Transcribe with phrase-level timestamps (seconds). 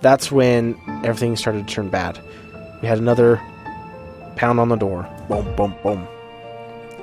[0.00, 2.20] That's when everything started to turn bad.
[2.82, 3.40] We had another
[4.36, 5.08] pound on the door.
[5.28, 6.06] Boom, boom, boom.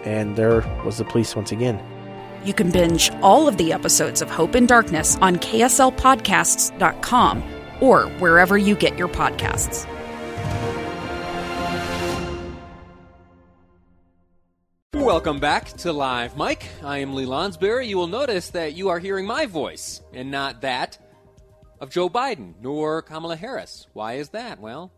[0.05, 1.81] And there was the police once again.
[2.45, 7.43] You can binge all of the episodes of Hope in Darkness on KSLPodcasts.com
[7.79, 9.87] or wherever you get your podcasts.
[14.93, 16.67] Welcome back to Live Mic.
[16.83, 17.87] I am Lee Lonsberry.
[17.87, 20.97] You will notice that you are hearing my voice and not that
[21.83, 23.87] of Joe Biden nor Kamala Harris.
[23.91, 24.61] Why is that?
[24.61, 24.93] Well,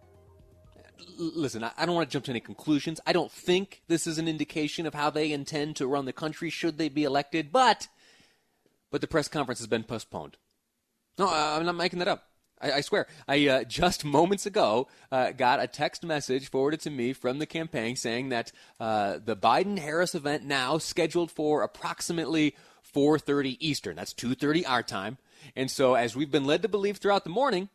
[1.18, 3.02] listen, I don't want to jump to any conclusions.
[3.08, 6.52] I don't think this is an indication of how they intend to run the country
[6.52, 7.88] should they be elected, but
[8.92, 10.38] but the press conference has been postponed.
[11.18, 12.28] No, I'm not making that up.
[12.62, 13.08] I, I swear.
[13.28, 17.48] I uh, just moments ago uh, got a text message forwarded to me from the
[17.48, 22.56] campaign saying that uh, the Biden Harris event now scheduled for approximately
[22.94, 23.96] 4:30 Eastern.
[23.96, 25.18] That's 2:30 our time.
[25.56, 27.70] And so, as we've been led to believe throughout the morning,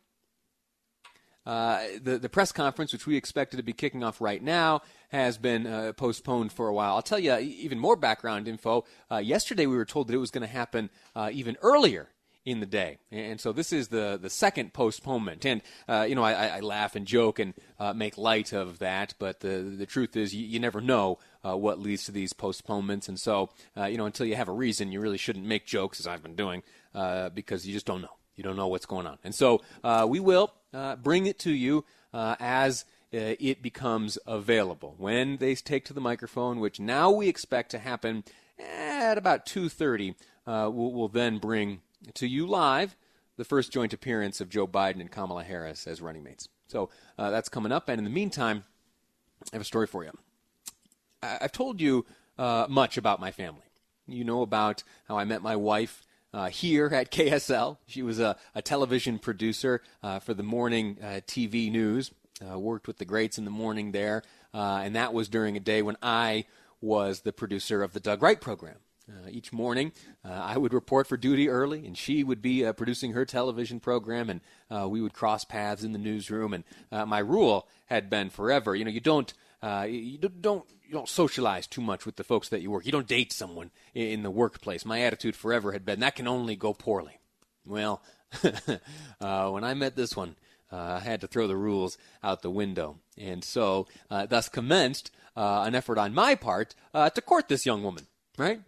[1.45, 5.37] uh, the the press conference, which we expected to be kicking off right now, has
[5.37, 6.95] been uh, postponed for a while.
[6.95, 8.85] I'll tell you even more background info.
[9.11, 12.09] Uh, yesterday, we were told that it was going to happen uh, even earlier
[12.43, 15.43] in the day, and so this is the the second postponement.
[15.43, 19.15] And uh, you know, I, I laugh and joke and uh, make light of that,
[19.17, 21.19] but the the truth is, you, you never know.
[21.43, 24.51] Uh, what leads to these postponements, and so uh, you know until you have a
[24.51, 26.61] reason, you really shouldn't make jokes, as I've been doing,
[26.93, 28.15] uh, because you just don't know.
[28.35, 29.17] You don't know what's going on.
[29.23, 34.17] And so uh, we will uh, bring it to you uh, as uh, it becomes
[34.25, 34.95] available.
[34.97, 38.23] When they take to the microphone, which now we expect to happen
[38.57, 40.15] at about 2.30,
[40.47, 41.81] uh, we'll, we'll then bring
[42.13, 42.95] to you live
[43.37, 46.47] the first joint appearance of Joe Biden and Kamala Harris as running mates.
[46.67, 47.89] So uh, that's coming up.
[47.89, 48.63] And in the meantime,
[49.51, 50.11] I have a story for you.
[51.21, 52.05] I- I've told you
[52.37, 53.63] uh, much about my family.
[54.07, 56.03] You know about how I met my wife
[56.33, 57.77] uh, here at KSL.
[57.87, 62.11] She was a, a television producer uh, for the morning uh, TV news.
[62.43, 65.59] Uh, worked with the greats in the morning there, uh, and that was during a
[65.59, 66.45] day when I
[66.81, 68.77] was the producer of the Doug Wright program.
[69.07, 69.91] Uh, each morning,
[70.25, 73.79] uh, I would report for duty early, and she would be uh, producing her television
[73.79, 74.41] program, and
[74.89, 76.53] we would cross paths in the newsroom.
[76.53, 76.63] And
[77.07, 81.67] my rule had been forever, you know, you don't uh, you don't you don't socialize
[81.67, 82.85] too much with the folks that you work.
[82.85, 84.85] You don't date someone in, the workplace.
[84.85, 87.19] My attitude forever had been that can only go poorly.
[87.65, 88.01] Well,
[89.21, 90.35] uh, when I met this one,
[90.71, 95.11] uh, I had to throw the rules out the window, and so uh, thus commenced
[95.37, 98.07] uh, an effort on my part uh, to court this young woman.
[98.37, 98.61] Right?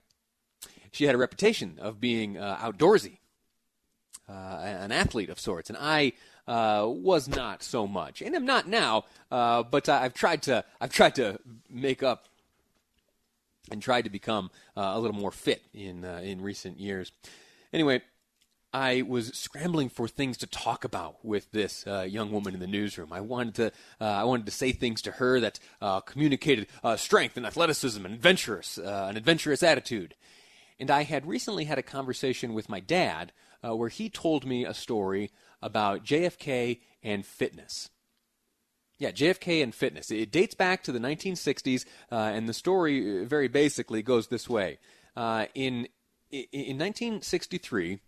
[0.91, 3.17] She had a reputation of being outdoorsy,
[4.27, 6.13] an athlete of sorts, and I
[6.47, 9.05] uh, was not so much, and I'm not now.
[9.31, 11.39] Uh, but I've tried to I've tried to
[11.69, 12.25] make up
[13.71, 17.11] and tried to become uh, a little more fit in uh, in recent years.
[17.71, 18.01] Anyway,
[18.73, 22.67] I was scrambling for things to talk about with this uh, young woman in the
[22.67, 23.13] newsroom.
[23.13, 23.65] I wanted to
[24.01, 26.67] uh, I wanted to say things to her that uh, communicated
[26.97, 30.15] strength and athleticism and adventurous an adventurous attitude.
[30.79, 34.73] And I had recently had a conversation with my dad where he told me a
[34.73, 35.31] story
[35.63, 37.90] about JFK and fitness.
[39.00, 40.12] Yeah, JFK and fitness.
[40.12, 44.50] It dates back to the 1960s, uh, and the story uh, very basically goes this
[44.50, 44.79] way.
[45.16, 45.88] Uh, in,
[46.31, 48.00] in in 1963,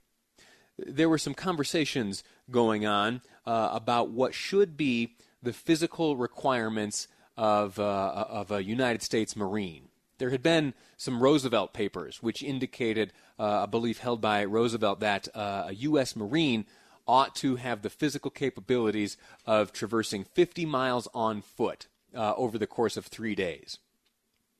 [0.77, 7.79] there were some conversations going on uh, about what should be the physical requirements of,
[7.79, 9.89] uh, of a United States Marine.
[10.17, 15.27] There had been some Roosevelt papers which indicated uh, a belief held by Roosevelt that
[15.35, 16.15] a U.S.
[16.15, 16.65] Marine
[17.07, 22.67] ought to have the physical capabilities of traversing 50 miles on foot uh, over the
[22.67, 23.77] course of three days.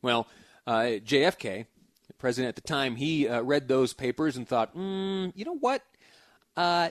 [0.02, 0.28] Well,
[0.68, 1.66] uh, JFK,
[2.08, 5.58] the president at the time, he uh, read those papers and thought, mm, you know
[5.58, 5.82] what?
[6.56, 6.90] Uh,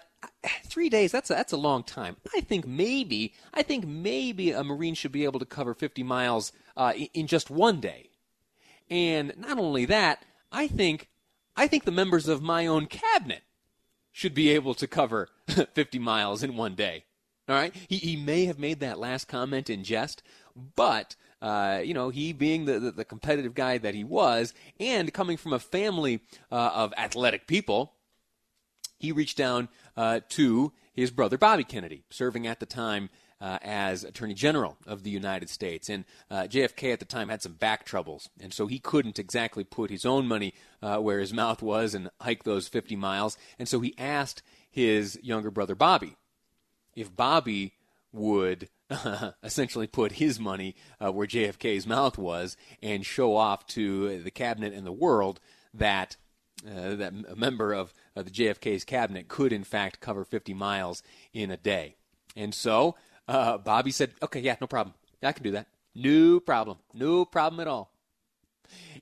[0.66, 2.16] three days, that's a, that's a long time.
[2.34, 6.52] I think maybe, I think maybe a Marine should be able to cover 50 miles
[6.76, 8.10] uh, in, in just one day.
[8.90, 11.08] And not only that, I think,
[11.56, 13.42] I think the members of my own cabinet
[14.14, 15.28] should be able to cover
[15.74, 17.04] 50 miles in one day.
[17.48, 17.74] All right?
[17.88, 20.22] He, he may have made that last comment in jest,
[20.76, 25.12] but, uh, you know, he being the, the, the competitive guy that he was, and
[25.12, 26.20] coming from a family
[26.52, 27.94] uh, of athletic people,
[28.98, 33.10] he reached down uh, to his brother Bobby Kennedy, serving at the time
[33.44, 35.90] uh, as Attorney General of the United States.
[35.90, 39.64] And uh, JFK at the time had some back troubles, and so he couldn't exactly
[39.64, 43.36] put his own money uh, where his mouth was and hike those 50 miles.
[43.58, 46.16] And so he asked his younger brother Bobby
[46.96, 47.74] if Bobby
[48.12, 48.70] would
[49.42, 54.72] essentially put his money uh, where JFK's mouth was and show off to the cabinet
[54.72, 55.38] and the world
[55.74, 56.16] that
[56.66, 61.02] uh, that a member of the JFK's cabinet could in fact cover 50 miles
[61.34, 61.96] in a day.
[62.36, 62.94] And so
[63.28, 64.94] uh, Bobby said, "Okay, yeah, no problem.
[65.22, 65.66] I can do that.
[65.94, 66.78] No problem.
[66.92, 67.90] No problem at all."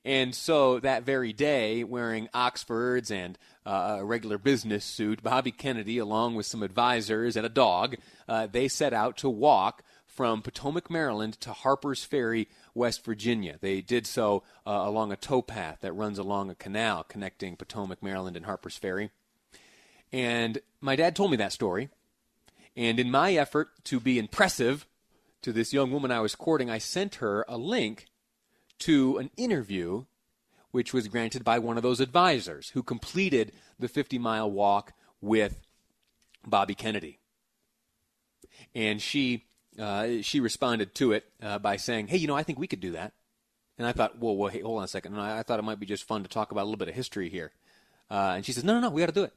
[0.05, 5.99] And so that very day, wearing Oxfords and uh, a regular business suit, Bobby Kennedy,
[5.99, 7.97] along with some advisors and a dog,
[8.29, 13.57] uh, they set out to walk from Potomac, Maryland to Harper's Ferry, West Virginia.
[13.61, 18.37] They did so uh, along a towpath that runs along a canal connecting Potomac, Maryland,
[18.37, 19.11] and Harper's Ferry.
[20.13, 21.89] And my dad told me that story.
[22.77, 24.87] And in my effort to be impressive
[25.43, 28.07] to this young woman I was courting, I sent her a link
[28.81, 30.05] to an interview
[30.73, 35.61] which was granted by one of those advisors who completed the 50 mile walk with
[36.47, 37.19] Bobby Kennedy.
[38.75, 39.45] And she,
[39.79, 42.81] uh, she responded to it uh, by saying, Hey, you know, I think we could
[42.81, 43.13] do that.
[43.79, 45.13] And I thought, Whoa, whoa, hey, hold on a second.
[45.13, 46.89] And I, I, thought it might be just fun to talk about a little bit
[46.89, 47.53] of history here.
[48.11, 49.35] Uh, and she says, No, no, no, we got to do it.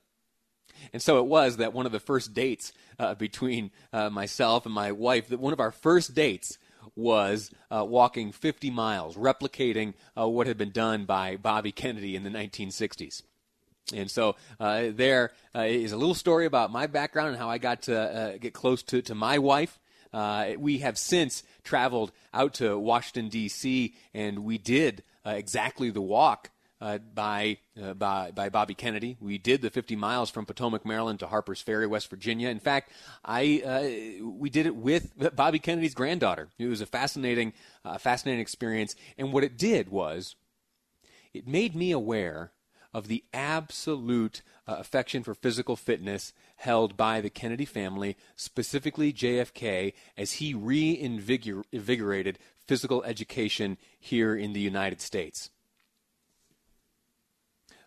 [0.94, 4.74] And so it was that one of the first dates uh, between uh, myself and
[4.74, 6.58] my wife, that one of our first dates
[6.96, 12.24] was uh, walking 50 miles, replicating uh, what had been done by Bobby Kennedy in
[12.24, 13.24] the 1960s.
[13.94, 17.58] And so uh, there uh, is a little story about my background and how I
[17.58, 19.80] got to get close to, to my wife.
[20.58, 26.50] We have since traveled out to Washington, D.C., and we did exactly the walk
[26.82, 29.18] uh, by, uh, by, by Bobby Kennedy.
[29.20, 32.50] We did the 50 miles from Potomac, Maryland to Harper's Ferry, West Virginia.
[32.50, 32.92] In fact,
[33.24, 36.50] I uh, we did it with Bobby Kennedy's granddaughter.
[36.58, 38.96] It was a fascinating, uh, fascinating experience.
[39.18, 40.36] And what it did was,
[41.34, 42.52] it made me aware
[42.94, 49.94] of the absolute uh, affection for physical fitness held by the Kennedy family, specifically JFK,
[50.18, 55.50] as he reinvigorated physical education here in the United States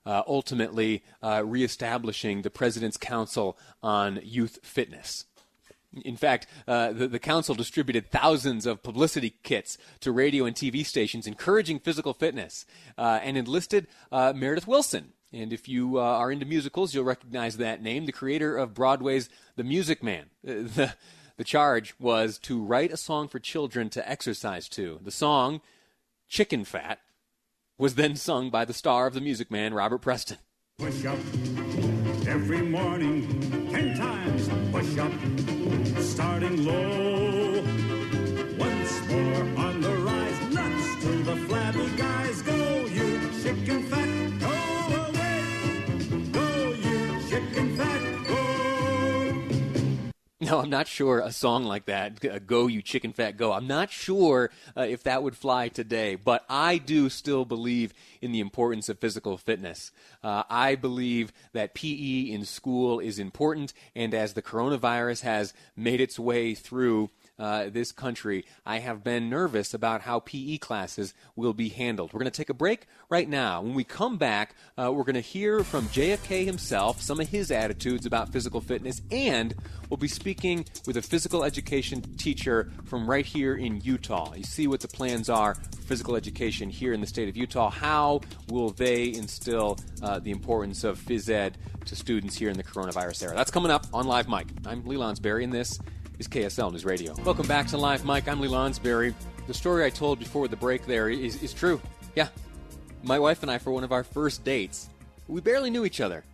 [0.09, 5.27] uh, ultimately uh, reestablishing the President's Council on Youth Fitness.
[6.05, 10.85] In fact, uh, the, the, council distributed thousands of publicity kits to radio and TV
[10.85, 12.67] stations encouraging physical fitness
[12.97, 15.13] uh, and enlisted uh, Meredith Willson.
[15.33, 19.29] And if you uh, are into musicals, you'll recognize that name, the creator of Broadway's
[19.57, 20.27] The Music Man.
[20.43, 20.95] The,
[21.37, 24.99] the charge was to write a song for children to exercise to.
[25.05, 25.61] The song,
[26.29, 26.99] Chicken Fat,
[27.79, 30.39] was then sung by the star of The Music Man, Robert Preston.
[30.79, 31.19] Push up
[32.27, 35.13] every morning, ten times push up,
[36.01, 37.63] starting low.
[38.59, 42.18] Once more on the rise, nuts to the flabby guys.
[50.49, 53.67] No, I'm not sure a song like that, uh, Go You Chicken Fat Go, I'm
[53.67, 57.93] not sure uh, if that would fly today, but I do still believe
[58.23, 59.93] in the importance of physical fitness.
[60.25, 66.01] Uh, I believe that PE in school is important, and as the coronavirus has made
[66.01, 71.53] its way through uh, this country, I have been nervous about how PE classes will
[71.53, 72.13] be handled.
[72.13, 73.63] We're going to take a break right now.
[73.63, 77.51] When we come back, uh, we're going to hear from JFK himself, some of his
[77.51, 79.55] attitudes about physical fitness, and
[79.89, 84.35] we'll be speaking with a physical education teacher from right here in Utah.
[84.35, 87.71] You see what the plans are for physical education here in the state of Utah.
[87.71, 92.65] How will they instill uh, the importance of phys ed to students here in the
[92.65, 93.37] coronavirus era?
[93.37, 94.49] That's coming up on Live Mic.
[94.67, 95.79] I'm Lee Lonsberry, and this
[96.19, 97.15] is KSL News Radio.
[97.25, 98.29] Welcome back to Live Mic.
[98.29, 99.15] I'm Lee Lonsberry.
[99.47, 101.81] The story I told before the break there is, is true.
[102.17, 102.29] Yeah.
[103.05, 104.89] My wife and I, for one of our first dates,
[105.29, 106.25] we barely knew each other.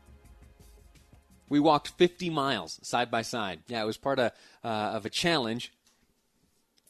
[1.50, 3.61] We walked 50 miles side by side.
[3.67, 4.33] Yeah, it was part of,
[4.64, 5.71] uh, of a challenge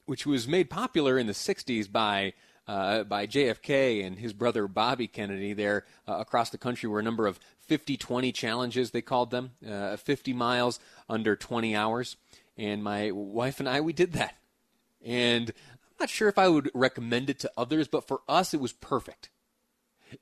[0.07, 2.35] which was made popular in the 60s by
[2.67, 5.53] uh, by JFK and his brother Bobby Kennedy.
[5.53, 9.51] There uh, across the country were a number of 50 20 challenges, they called them,
[9.69, 12.17] uh, 50 miles under 20 hours.
[12.57, 14.37] And my wife and I, we did that.
[15.05, 18.61] And I'm not sure if I would recommend it to others, but for us, it
[18.61, 19.31] was perfect.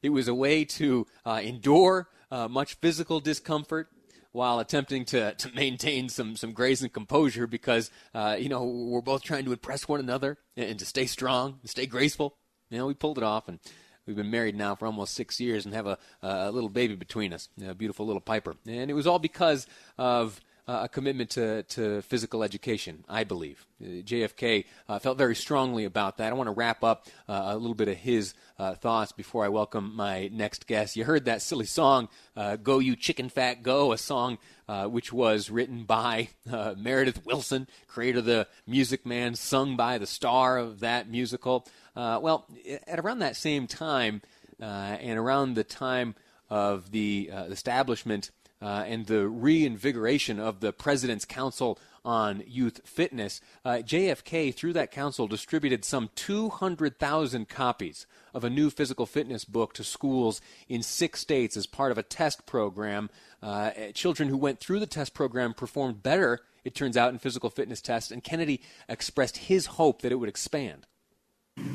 [0.03, 3.89] It was a way to uh, endure uh, much physical discomfort
[4.33, 9.03] while attempting to, to maintain some, some grace and composure because, uh, you know, we're
[9.03, 12.37] both trying to impress one another and, and to stay strong and stay graceful.
[12.71, 13.61] You know, we pulled it off and
[14.07, 17.33] we've been married now for almost six years and have a, a little baby between
[17.33, 18.57] us, a beautiful little Piper.
[18.67, 19.67] And it was all because
[19.99, 23.67] of uh, a commitment to, to physical education, I believe.
[23.83, 26.31] Uh, JFK uh, felt very strongly about that.
[26.31, 29.49] I want to wrap up uh, a little bit of his uh, thoughts before I
[29.49, 30.95] welcome my next guest.
[30.95, 34.39] You heard that silly song, uh, Go You Chicken Fat Go, a song
[34.87, 40.57] which was written by Meredith Willson, creator of the Music Man, sung by the star
[40.57, 41.67] of that musical.
[41.95, 42.47] well,
[42.87, 44.23] at around that same time,
[44.59, 46.15] and around the time
[46.49, 48.31] of the establishment
[48.63, 54.91] uh, and the reinvigoration of the President's Council on Youth Fitness, uh, JFK, through that
[54.91, 61.21] council, distributed some 200,000 copies of a new physical fitness book to schools in six
[61.21, 63.11] states as part of a test program.
[63.43, 67.51] Uh, children who went through the test program performed better, it turns out, in physical
[67.51, 70.87] fitness tests, and Kennedy expressed his hope that it would expand.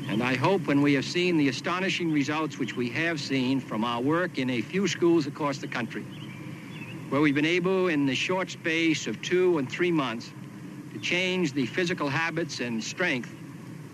[0.08, 3.84] And I hope when we have seen the astonishing results which we have seen from
[3.84, 6.04] our work in a few schools across the country,
[7.10, 10.30] where we've been able, in the short space of two and three months,
[10.92, 13.34] to change the physical habits and strength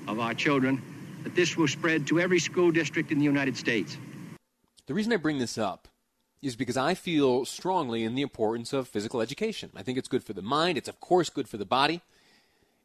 [0.09, 0.83] of our children,
[1.23, 3.97] that this will spread to every school district in the United States.
[4.87, 5.89] The reason I bring this up
[6.43, 9.71] is because I feel strongly in the importance of physical education.
[9.75, 12.03] I think it's good for the mind, it's, of course, good for the body.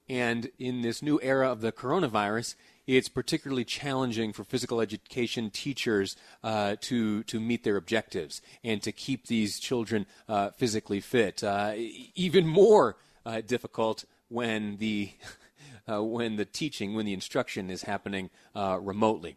[0.10, 2.56] And in this new era of the coronavirus,
[2.88, 8.92] it's particularly challenging for physical education teachers uh, to to meet their objectives and to
[8.92, 11.44] keep these children uh, physically fit.
[11.44, 11.74] Uh,
[12.16, 12.98] even more
[13.28, 15.12] uh, difficult when the
[15.88, 19.36] uh, when the teaching, when the instruction is happening uh, remotely.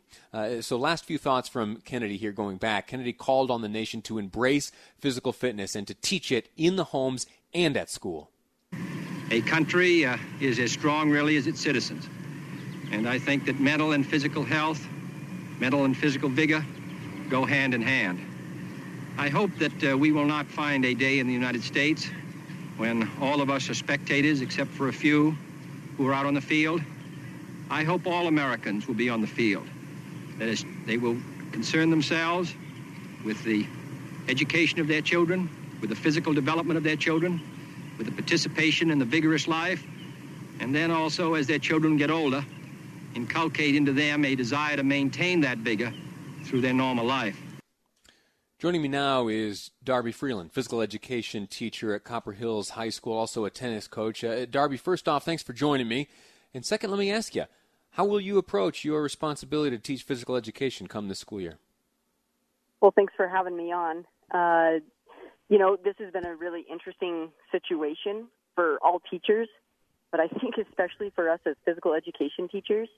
[0.62, 2.86] so, last few thoughts from Kennedy here going back.
[2.86, 6.84] Kennedy called on the nation to embrace physical fitness and to teach it in the
[6.84, 8.31] homes and at school.
[9.32, 10.06] A country
[10.40, 12.06] is as strong, really, as its citizens.
[12.90, 14.86] And I think that mental and physical health,
[15.58, 16.62] mental and physical vigor
[17.30, 18.20] go hand in hand.
[19.16, 22.10] I hope that uh, we will not find a day in the United States
[22.76, 25.34] when all of us are spectators except for a few
[25.96, 26.82] who are out on the field.
[27.70, 29.66] I hope all Americans will be on the field.
[30.40, 31.16] That is, they will
[31.52, 32.54] concern themselves
[33.24, 33.66] with the
[34.28, 35.48] education of their children,
[35.80, 37.40] with the physical development of their children,
[38.02, 39.84] with the participation in the vigorous life,
[40.58, 42.44] and then also as their children get older,
[43.14, 45.92] inculcate into them a desire to maintain that vigor
[46.44, 47.40] through their normal life.
[48.58, 53.44] Joining me now is Darby Freeland, physical education teacher at Copper Hills High School, also
[53.44, 54.24] a tennis coach.
[54.24, 56.08] Uh, Darby, first off, thanks for joining me.
[56.54, 57.44] And second, let me ask you,
[57.90, 61.58] how will you approach your responsibility to teach physical education come this school year?
[62.80, 64.04] Well, thanks for having me on.
[64.32, 64.80] Uh,
[65.52, 69.48] you know, this has been a really interesting situation for all teachers
[70.12, 72.88] but I think especially for us as physical education teachers,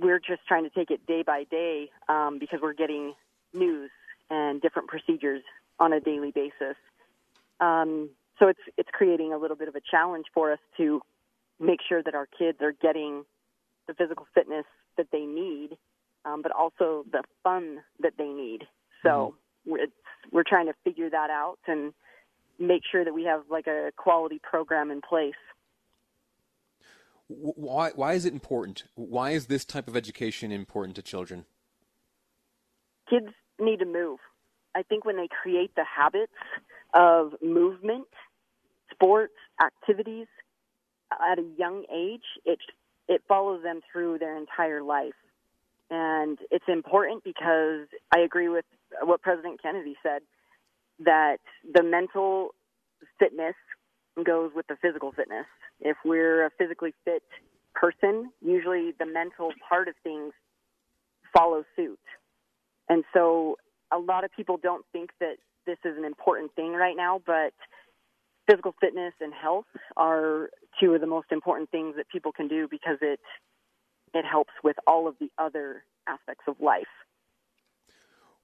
[0.00, 3.14] we're just trying to take it day by day um, because we're getting
[3.52, 3.90] news
[4.30, 5.42] and different procedures
[5.80, 6.76] on a daily basis.
[7.58, 11.02] Um, so it's it's creating a little bit of a challenge for us to
[11.58, 13.24] make sure that our kids are getting
[13.88, 14.64] the physical fitness
[14.96, 15.76] that they need,
[16.24, 18.66] um, but also the fun that they need.
[19.02, 19.34] So
[19.66, 19.86] we're,
[20.32, 21.92] we're trying to figure that out and
[22.58, 25.34] make sure that we have like a quality program in place
[27.30, 28.84] why why is it important?
[28.94, 31.46] Why is this type of education important to children?
[33.08, 34.18] Kids need to move.
[34.74, 36.32] I think when they create the habits
[36.94, 38.08] of movement,
[38.90, 40.26] sports, activities
[41.12, 42.58] at a young age, it
[43.08, 45.14] it follows them through their entire life.
[45.88, 48.64] And it's important because I agree with
[49.02, 50.22] what President Kennedy said
[51.00, 51.38] that
[51.72, 52.50] the mental
[53.18, 53.54] fitness
[54.24, 55.46] goes with the physical fitness.
[55.80, 57.22] If we're a physically fit
[57.74, 60.32] person, usually the mental part of things
[61.34, 61.98] follows suit.
[62.88, 63.56] And so
[63.92, 67.52] a lot of people don't think that this is an important thing right now, but
[68.48, 69.66] physical fitness and health
[69.96, 73.20] are two of the most important things that people can do because it
[74.12, 76.90] it helps with all of the other aspects of life.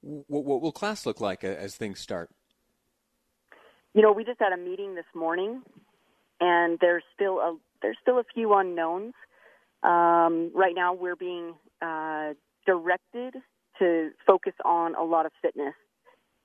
[0.07, 2.31] What, what will class look like as things start?
[3.95, 5.63] You know, we just had a meeting this morning,
[6.41, 9.15] and there's still a there's still a few unknowns.
[9.83, 12.35] Um, right now, we're being uh,
[12.67, 13.35] directed
[13.79, 15.75] to focus on a lot of fitness,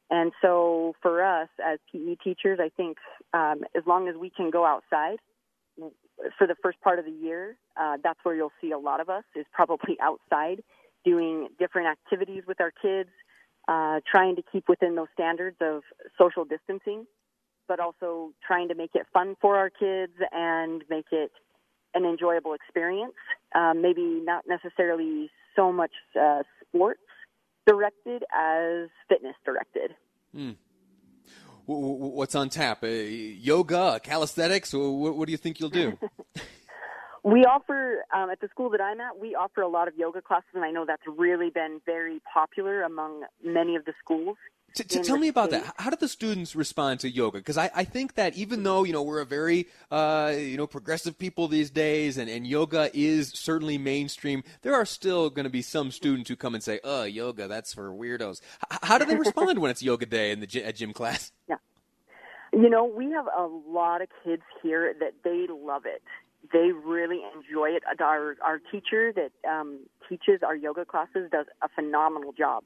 [0.10, 2.98] and so for us as PE teachers, I think
[3.34, 5.18] um, as long as we can go outside
[6.38, 9.10] for the first part of the year, uh, that's where you'll see a lot of
[9.10, 10.64] us is probably outside
[11.04, 13.10] doing different activities with our kids,
[13.68, 15.84] uh, trying to keep within those standards of
[16.18, 17.06] social distancing
[17.72, 21.32] but also trying to make it fun for our kids and make it
[21.94, 23.14] an enjoyable experience.
[23.56, 25.92] Um, maybe not necessarily so much
[26.22, 27.00] uh, sports,
[27.66, 29.96] directed as fitness directed.
[30.36, 30.52] Hmm.
[31.66, 32.84] What's on tap?
[32.84, 34.74] Uh, yoga, calisthenics?
[34.74, 35.98] What, do you think you'll do?
[37.24, 39.20] we offer um, at the school that I'm at.
[39.20, 42.82] We offer a lot of yoga classes, and I know that's really been very popular
[42.82, 44.38] among many of the schools.
[44.74, 45.74] T- t- tell me about that.
[45.78, 47.40] How do the students respond to yoga?
[47.40, 50.66] Because I, I think that even though you know we're a very uh, you know
[50.66, 55.50] progressive people these days, and, and yoga is certainly mainstream, there are still going to
[55.50, 58.40] be some students who come and say, "Oh, yoga, that's for weirdos."
[58.72, 61.34] H- how do they respond when it's yoga day in the gy- at gym class?
[61.50, 61.58] Yeah,
[62.54, 66.02] you know we have a lot of kids here that they love it.
[66.54, 67.84] They really enjoy it.
[68.00, 72.64] Our our teacher that um, teaches our yoga classes does a phenomenal job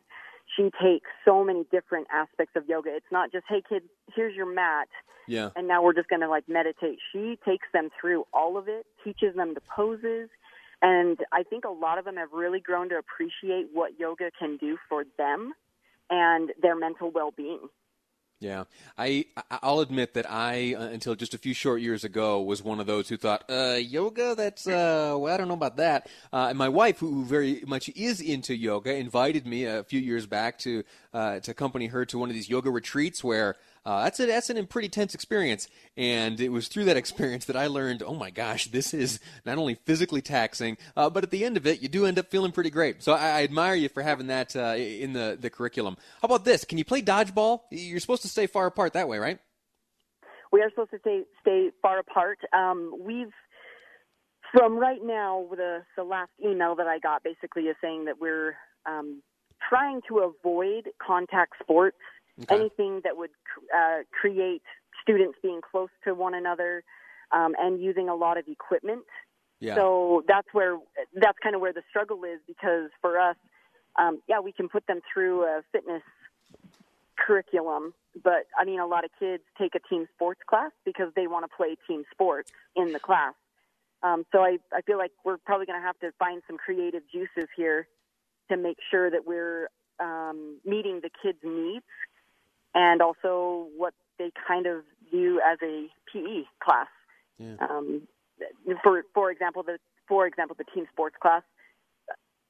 [0.56, 2.90] she takes so many different aspects of yoga.
[2.96, 4.88] It's not just, hey kids, here's your mat.
[5.28, 5.50] Yeah.
[5.56, 7.00] And now we're just going to like meditate.
[7.12, 10.30] She takes them through all of it, teaches them the poses.
[10.82, 14.58] And I think a lot of them have really grown to appreciate what yoga can
[14.58, 15.54] do for them
[16.10, 17.68] and their mental well being.
[18.42, 18.66] Yeah,
[18.98, 22.82] I I'll admit that I uh, until just a few short years ago was one
[22.82, 24.36] of those who thought uh, yoga.
[24.36, 26.10] That's uh, well, I don't know about that.
[26.34, 30.26] Uh, and my wife, who very much is into yoga, invited me a few years
[30.26, 34.20] back to uh, to accompany her to one of these yoga retreats where uh, that's
[34.20, 38.02] a, that's an pretty tense experience, and it was through that experience that I learned,
[38.02, 41.68] oh my gosh, this is not only physically taxing, uh, but at the end of
[41.68, 43.04] it, you do end up feeling pretty great.
[43.04, 45.98] So I, I admire you for having that uh, in the the curriculum.
[46.22, 46.66] How about this?
[46.66, 47.62] Can you play dodgeball?
[47.70, 49.40] You're supposed to stay far apart that way, right?
[50.52, 52.40] We are supposed to stay stay far apart.
[52.54, 53.34] Um, we've
[54.52, 58.56] from right now the the last email that I got basically is saying that we're
[58.86, 59.22] um,
[59.70, 61.98] trying to avoid contact sports
[62.44, 62.56] Okay.
[62.56, 63.30] Anything that would
[63.76, 64.62] uh, create
[65.02, 66.84] students being close to one another
[67.32, 69.06] um, and using a lot of equipment.
[69.60, 69.76] Yeah.
[69.76, 70.78] So that's where
[71.14, 73.38] that's kind of where the struggle is because for us,
[73.98, 76.04] um, yeah, we can put them through a fitness
[77.18, 81.28] curriculum, but I mean, a lot of kids take a team sports class because they
[81.28, 83.34] want to play team sports in the class.
[84.04, 87.04] Um, so I, I feel like we're probably going to have to find some creative
[87.12, 87.88] juices here
[88.52, 91.86] to make sure that we're um, meeting the kids' needs
[92.76, 96.88] and also what they kind of view as a PE class.
[97.40, 97.56] Yeah.
[97.60, 98.08] Um,
[98.84, 101.42] for for example, the for example the team sports class,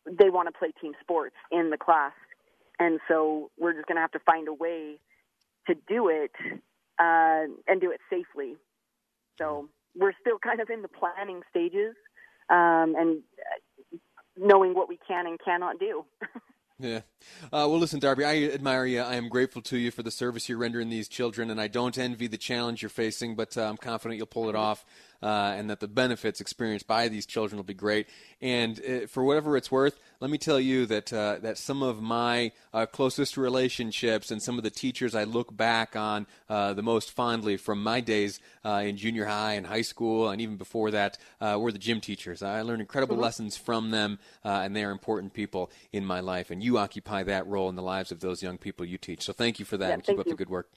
[0.05, 2.13] they want to play team sports in the class,
[2.79, 4.99] and so we're just going to have to find a way
[5.67, 6.31] to do it
[6.99, 8.55] uh, and do it safely.
[9.37, 11.95] So we're still kind of in the planning stages
[12.49, 13.21] um, and
[14.37, 16.05] knowing what we can and cannot do.
[16.77, 17.01] Yeah.
[17.45, 18.99] Uh, well, listen, Darby, I admire you.
[18.99, 21.97] I am grateful to you for the service you're rendering these children, and I don't
[21.97, 24.85] envy the challenge you're facing, but uh, I'm confident you'll pull it off
[25.25, 28.07] uh, and that the benefits experienced by these children will be great.
[28.41, 31.99] And uh, for whatever it's worth, let me tell you that uh, that some of
[31.99, 36.83] my uh, closest relationships and some of the teachers I look back on uh, the
[36.83, 40.91] most fondly from my days uh, in junior high and high school, and even before
[40.91, 42.43] that, were the gym teachers.
[42.43, 43.23] I learned incredible mm-hmm.
[43.23, 46.51] lessons from them, and they are important people in my life.
[46.51, 49.23] And you occupy that role in the lives of those young people you teach.
[49.23, 50.33] So thank you for that, yeah, and keep up you.
[50.33, 50.69] the good work.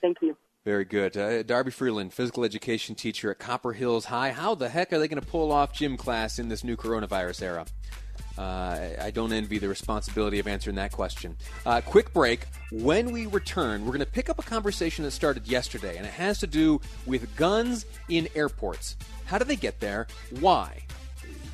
[0.00, 0.36] Thank you.
[0.64, 1.16] Very good.
[1.16, 4.30] Uh, Darby Freeland, physical education teacher at Copper Hills High.
[4.30, 7.42] How the heck are they going to pull off gym class in this new coronavirus
[7.42, 7.66] era?
[8.38, 11.36] Uh, I don't envy the responsibility of answering that question.
[11.66, 12.46] Uh, quick break.
[12.70, 16.12] When we return, we're going to pick up a conversation that started yesterday, and it
[16.12, 18.96] has to do with guns in airports.
[19.24, 20.06] How do they get there?
[20.38, 20.80] Why?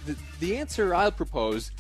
[0.05, 1.71] The, the answer I'll propose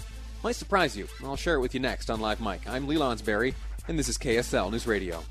[0.42, 1.06] might surprise you.
[1.22, 2.66] I'll share it with you next on Live Mic.
[2.66, 3.54] I'm Lee Lonsberry,
[3.86, 5.22] and this is KSL News Radio.